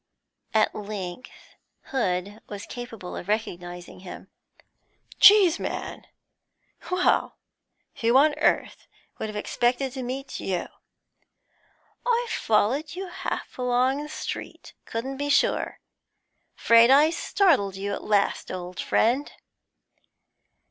[0.55, 1.29] At length
[1.91, 4.31] Hood was capable of recognising him.
[5.19, 6.07] 'Cheeseman!
[6.89, 7.37] Well,
[7.99, 8.87] who on earth
[9.19, 10.65] would have expected to meet you!'
[12.03, 15.79] 'I've followed you half along the street; couldn't be sure.
[16.57, 19.31] Afraid I startled you at last, old friend.'